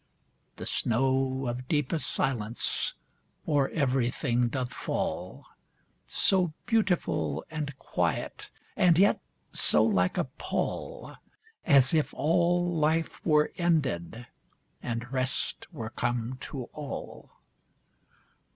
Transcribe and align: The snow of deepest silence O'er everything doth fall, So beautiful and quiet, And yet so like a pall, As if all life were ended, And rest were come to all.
The 0.55 0.65
snow 0.65 1.45
of 1.45 1.67
deepest 1.67 2.09
silence 2.09 2.95
O'er 3.47 3.69
everything 3.69 4.49
doth 4.49 4.73
fall, 4.73 5.45
So 6.07 6.53
beautiful 6.65 7.45
and 7.51 7.77
quiet, 7.77 8.49
And 8.75 8.97
yet 8.97 9.19
so 9.51 9.83
like 9.83 10.17
a 10.17 10.23
pall, 10.23 11.17
As 11.65 11.93
if 11.93 12.15
all 12.15 12.67
life 12.75 13.23
were 13.23 13.51
ended, 13.57 14.25
And 14.81 15.13
rest 15.13 15.71
were 15.71 15.91
come 15.91 16.39
to 16.49 16.63
all. 16.73 17.29